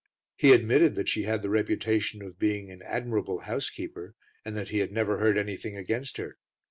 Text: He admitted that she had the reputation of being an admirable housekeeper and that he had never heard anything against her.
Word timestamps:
He 0.35 0.51
admitted 0.53 0.95
that 0.95 1.07
she 1.07 1.25
had 1.25 1.43
the 1.43 1.49
reputation 1.51 2.23
of 2.23 2.39
being 2.39 2.71
an 2.71 2.81
admirable 2.81 3.41
housekeeper 3.41 4.15
and 4.43 4.57
that 4.57 4.69
he 4.69 4.79
had 4.79 4.91
never 4.91 5.19
heard 5.19 5.37
anything 5.37 5.77
against 5.77 6.17
her. 6.17 6.39